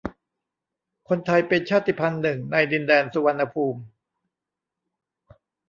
[1.09, 3.81] คนไทย เป็นชาติพันธุ์หนึ่งในดินแดนสุวรรณภูมิ